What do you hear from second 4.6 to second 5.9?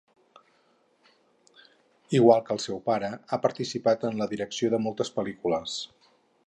de moltes pel·lícules.